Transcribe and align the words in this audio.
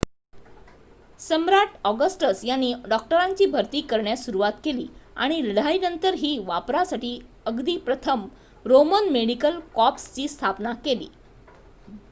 सम्राट 1.19 1.73
Augustus 1.85 2.39
यांनी 2.43 2.73
डॉक्टरांची 2.85 3.45
भरती 3.47 3.81
करण्यास 3.89 4.23
सुरवात 4.25 4.53
केली 4.63 4.85
आणि 5.17 5.39
लढाईनंतरही 5.43 6.37
वापरासाठी 6.45 7.17
अगदी 7.45 7.77
प्रथम 7.81 8.25
रोमन 8.65 9.09
मेडिकल 9.11 9.59
कॉर्प्सची 9.75 10.27
स्थापना 10.27 10.73
केली 10.85 11.07